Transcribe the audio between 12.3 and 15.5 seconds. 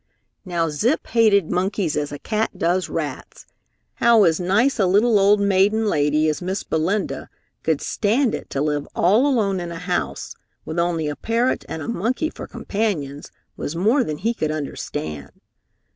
for companions was more than he could understand.